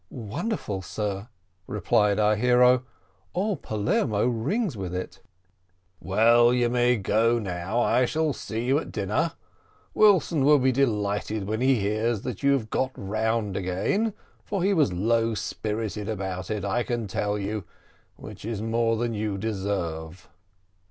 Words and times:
"Wonderful, 0.09 0.81
sir!" 0.81 1.27
replied 1.67 2.19
our 2.19 2.35
hero; 2.35 2.85
"all 3.33 3.55
Palermo 3.55 4.25
rings 4.25 4.75
with 4.75 4.95
it." 4.95 5.21
"Well, 5.99 6.51
you 6.51 6.69
may 6.71 6.97
go 6.97 7.37
now 7.37 7.79
I 7.79 8.05
shall 8.05 8.33
see 8.33 8.65
you 8.65 8.79
at 8.79 8.91
dinner. 8.91 9.33
Wilson 9.93 10.43
will 10.43 10.57
be 10.57 10.71
delighted 10.71 11.43
when 11.47 11.61
he 11.61 11.75
hears 11.75 12.23
that 12.23 12.41
you 12.41 12.53
have 12.53 12.71
got 12.71 12.91
round 12.97 13.55
again, 13.55 14.13
for 14.43 14.63
he 14.63 14.73
was 14.73 14.91
low 14.91 15.35
spirited 15.35 16.09
about 16.09 16.49
it, 16.49 16.65
I 16.65 16.81
can 16.81 17.05
tell 17.05 17.37
you, 17.37 17.65
which 18.15 18.43
is 18.43 18.59
more 18.59 18.97
than 18.97 19.13
you 19.13 19.37
deserve." 19.37 20.27